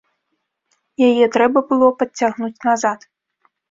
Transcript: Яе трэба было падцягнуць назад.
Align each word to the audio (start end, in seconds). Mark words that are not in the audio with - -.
Яе 1.09 1.25
трэба 1.37 1.59
было 1.69 1.93
падцягнуць 2.03 2.55
назад. 2.69 3.11